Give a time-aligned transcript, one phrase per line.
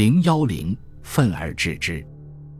[0.00, 2.02] 零幺零，愤而治之。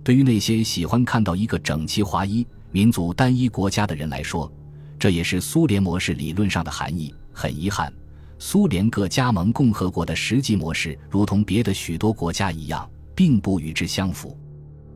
[0.05, 4.53] 对于那些喜欢看到一个整齐划一、民族单一国家的人来说，
[4.99, 7.15] 这也是苏联模式理论上的含义。
[7.33, 7.91] 很遗憾，
[8.39, 14.39] 苏联各加盟共和国的实际模式，如同别的许多国家一样，并不与之相符。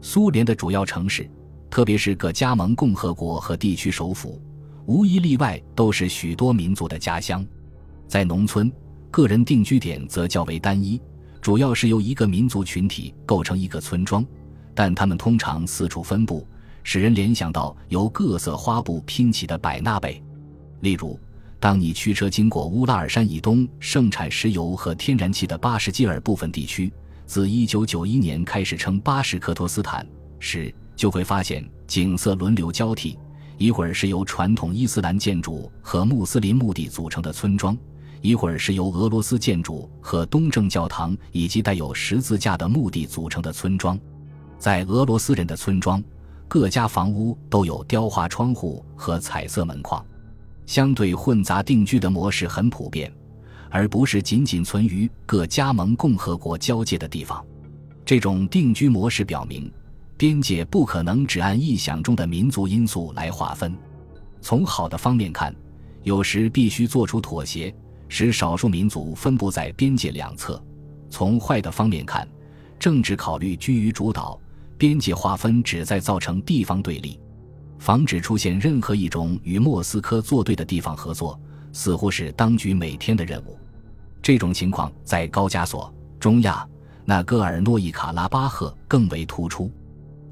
[0.02, 1.26] 苏联的主要城市，
[1.70, 4.38] 特别是各加盟共和国和地区首府，
[4.84, 7.42] 无一例外都是许多民族的家乡。
[8.06, 8.70] 在农村，
[9.10, 11.00] 个人定居点则较为单一，
[11.44, 14.24] 主要是由一个民族群体构成一个村庄，
[14.74, 16.48] 但他们通常四处分布，
[16.82, 20.22] 使人联想到由各色花布拼起的百纳贝。
[20.80, 21.20] 例如，
[21.60, 26.90] 当你驱车经过乌拉尔山以东盛产石油和天然气的巴什基尔部分地区，
[27.26, 30.06] 自1991年开始称巴什克托斯坦
[30.38, 33.18] 时，就会发现景色轮流交替：
[33.58, 37.76] 一会儿是由传统伊斯兰建筑和穆斯林墓地组成的村庄，
[38.24, 44.00] 一会儿是由俄罗斯建筑和东正教堂以及带有十字架的墓地组成的村庄。
[44.58, 46.02] 在俄罗斯人的村庄，
[46.48, 50.02] 各家房屋都有雕花窗户和彩色门框。
[50.64, 53.12] 相对混杂定居的模式很普遍，
[53.68, 57.44] 而不是仅仅存于各加盟共和国交界的地方。
[58.06, 59.70] 这种定居模式表明，
[60.16, 63.76] 边界不可能只按臆想中的民族因素来划分。
[64.40, 65.54] 从好的方面看，
[66.04, 67.74] 有时必须做出妥协，
[68.08, 70.54] 使少数民族分布在边界两侧；
[71.10, 72.28] 从坏的方面看，
[72.78, 74.38] 政治考虑居于主导，
[74.76, 77.20] 边界划分旨在造成地方对立。
[77.78, 81.38] 防止出现任何一种与莫斯科作对的地方合作，
[81.72, 83.58] 似乎是当局每天的任务。
[84.22, 86.66] 这种情况在高加索、中亚、
[87.04, 89.70] 纳戈尔诺伊卡拉巴赫更为突出。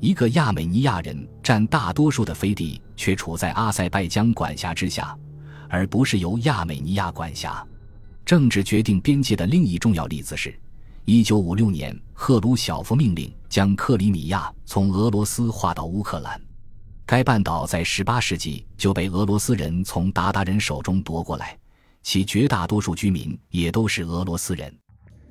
[0.00, 5.14] 一个亚美尼亚人占大多数的飞地，却处在阿塞拜疆管辖之下，
[5.72, 7.66] 而不是由亚美尼亚管辖。
[8.26, 10.54] 政治决定边界的另一重要例子是
[11.06, 16.38] ，1956年赫鲁晓夫命令将克里米亚从俄罗斯划到乌克兰。
[17.06, 21.58] 该半岛在18世纪就被俄罗斯人从鞑靼人手中夺过来，
[22.02, 24.72] 其绝大多数居民也都是俄罗斯人。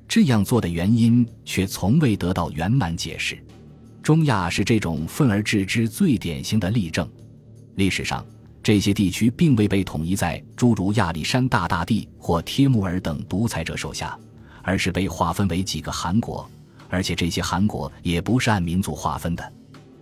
[0.08, 3.40] 这样做的原因却从未得到圆满解释。
[4.02, 7.08] 中亚是这种愤而治之最典型的例证。
[7.76, 8.26] 历史上，
[8.62, 14.16] 这些地区并未被统一在诸如亚历山大大帝或帖木儿等独裁者手下，
[14.62, 16.48] 而是被划分为几个汗国，
[16.88, 19.52] 而且这些汗国也不是按民族划分的。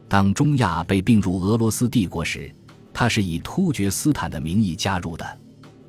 [0.09, 2.55] 当中亚被并入俄罗斯帝国时，
[2.93, 5.39] 它是以突厥斯坦的名义加入的。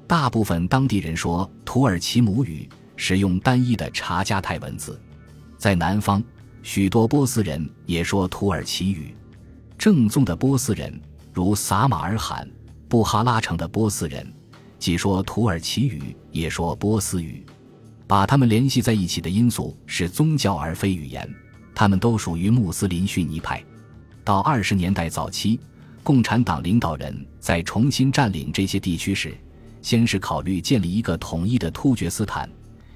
[0.08, 4.98] 大部分当地人说土耳其母语，使用单一的查加泰文字。
[5.58, 6.24] 在南方，
[6.64, 9.14] 许多波斯人也说土耳其语。
[9.78, 11.02] 正宗的波斯人，
[11.34, 12.48] 如撒马尔罕、
[12.92, 14.30] 布哈拉城的波斯人，
[14.78, 17.42] 既说土耳其语，也说波斯语。
[18.06, 21.26] 把他们联系在一起的因素是宗教而非语言。
[21.74, 23.64] 他们都属于穆斯林逊尼派。
[24.26, 25.58] 到二十年代早期，
[26.04, 29.38] 共产党领导人在重新占领这些地区时，
[29.82, 32.50] 先是考虑建立一个统一的突厥斯坦，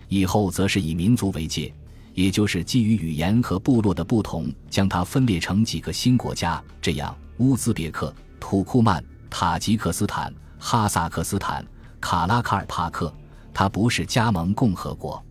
[0.10, 1.74] 以后则是以民族为界，
[2.14, 6.62] 也就是基于语言和部落的不同，将它分裂成几个新国家。
[6.82, 11.66] 这样，乌兹别克、土库曼、塔吉克斯坦、哈萨克斯坦、
[12.00, 13.14] 卡拉卡尔帕克，
[13.54, 15.24] 它不是加盟共和国，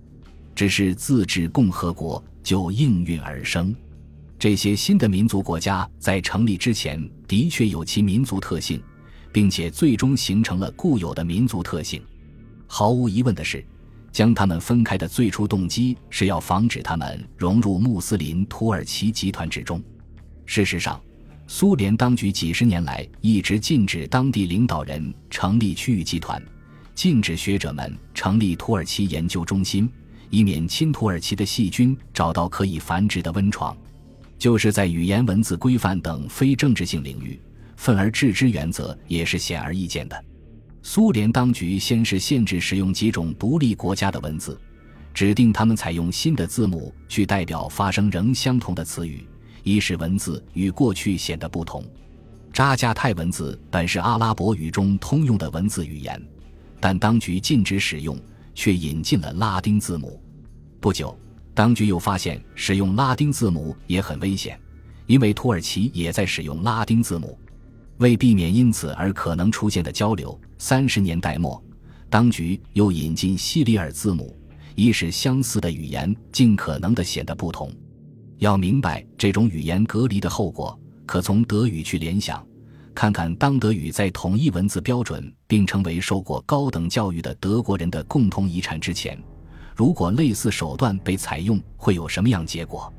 [0.54, 3.74] 只是自治共和国，就应运而生。
[4.38, 8.82] 这些新的民族国家在成立之前的确有其民族特性，
[9.32, 12.02] 并且最终形成了固有的民族特性。
[12.66, 13.64] 毫无疑问的是，
[14.12, 19.82] 将他们分开的最初动机是要防止他们融入穆斯林土耳其集团之中。
[20.44, 21.00] 事实上，
[21.46, 26.42] 苏联当局几十年来一直禁止当地领导人成立区域集团，
[26.94, 29.88] 禁止学者们成立土耳其研究中心，
[30.30, 33.76] 以免亲土耳其的细菌找到可以繁殖的温床。
[34.38, 37.40] 就是在语言文字规范等非政治性领域，
[37.76, 40.24] 愤而治之原则也是显而易见的。
[40.82, 44.58] 苏联当局先是限制使用几种独立国家的文字，
[45.14, 49.24] 指定他们采用新的字母去代表发生仍相同的词语，
[49.64, 51.84] 以使文字与过去显得不同。
[52.52, 56.22] 扎加泰文字本是阿拉伯语中通用的文字语言，
[56.78, 58.16] 但当局禁止使用，
[58.54, 60.22] 却引进了拉丁字母。
[60.78, 61.18] 不久。
[61.56, 64.58] 当局又发现使用拉丁字母也很危险，
[65.06, 67.38] 因为土耳其也在使用拉丁字母。
[67.98, 71.62] 为避免因此而可能出现的交流，三十年代末，
[72.10, 74.36] 当局又引进西里尔字母，
[74.74, 77.70] 以使相似的语言尽可能的显得不同。
[78.44, 82.46] 要明白这种语言隔离的后果，可从德语去联想，
[82.94, 89.18] 看看当德语在统一文字标准并成为受过高等教育的德国人的共同遗产之前。
[89.74, 92.92] 如果类似手段被采用，会有什么样结果？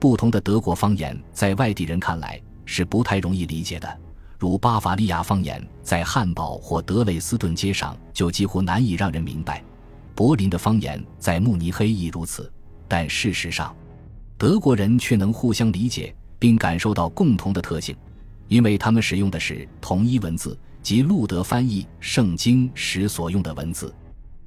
[0.00, 3.96] 不同的德国方言在外地人看来是不太容易理解的，
[4.40, 9.62] 如巴伐利亚方言，在汉堡或德累斯顿街上就几乎难以让人明白；
[10.16, 12.52] 柏林的方言在慕尼黑亦如此。
[12.88, 13.72] 但事实上，
[14.40, 17.94] 德国人却能互相理解并感受到共同的特性，
[18.48, 23.94] 因为他们使用的是同一文字，即路德翻译圣经时所用的文字。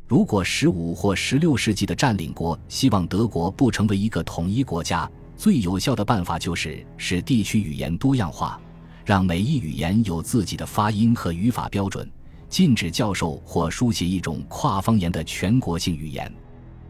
[0.07, 5.07] 如果十五或十六世纪的占领国希望德国不成为一个统一国家，
[5.37, 8.59] 最有效的办法就是使地区语言多样化，
[9.05, 12.11] 让每一语言有自己的发音和语法标准，
[12.49, 16.33] 禁止教授或书写一种跨方言的全国性语言。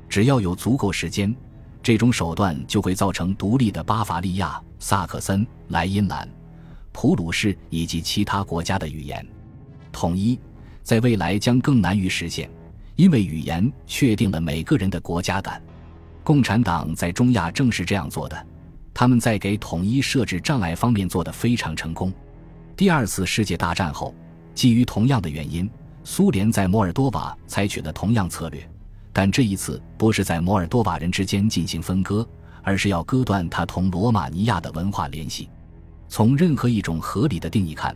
[0.07, 1.35] 只要有足够时间，
[1.83, 6.27] 这种手段就会造成独立的巴伐利亚、萨克森、莱茵兰、
[6.93, 9.23] 普鲁士以及其他国家的语言
[9.91, 10.39] 统一，
[10.81, 12.49] 在未来将更难于实现。
[12.95, 15.61] 因为语言确定了每个人的国家感，
[16.23, 18.47] 共产党在中亚正是这样做的。
[18.93, 22.13] 他们在给统一设置障碍方面做得非常成功。
[22.77, 24.13] 第二次世界大战后，
[24.53, 25.69] 基于同样的原因，
[26.03, 28.69] 苏联在摩尔多瓦采取了同样策略，
[29.13, 32.27] 但这一次不是在摩尔多瓦人之间进行分割，
[32.63, 35.47] 而是要割断他同罗马尼亚的文化联系。
[36.09, 37.95] 从任何一种合理的定义看，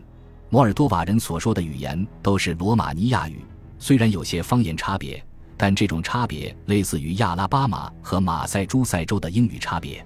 [0.49, 3.43] 摩尔多瓦人所说的语言都是罗马尼亚语。
[3.79, 5.21] 虽然有些方言差别，
[5.57, 10.05] 但这种差别类似于亚拉巴马和马赛诸塞州的英语差别。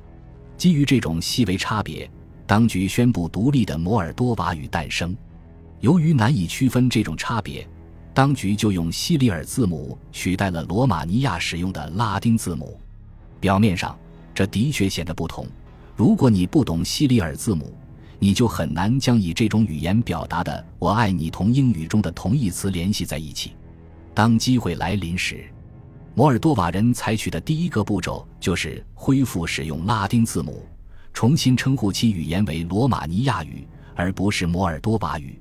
[0.57, 2.09] 基于这种细微差别，
[2.45, 5.15] 当局宣布独立的摩尔多瓦语诞生。
[5.79, 7.67] 由于难以区分这种差别，
[8.13, 12.79] 当局就用西里尔字母取代了罗马尼亚使用的拉丁字母。
[13.39, 13.97] 表面上，
[14.33, 15.47] 这的确显得不同。
[15.95, 17.73] 如果你不懂西里尔字母，
[18.19, 23.53] 你就很难将以这种语言表达的“我爱你”同英语中的同义词联系在一起。
[24.13, 25.45] 当机会来临时，
[26.13, 30.65] 摩尔多瓦人采取的第一个步骤就是恢复使用拉丁字母，
[31.13, 33.65] 重新称呼其语言为罗马尼亚语，
[33.95, 35.39] 而不是摩尔多瓦语。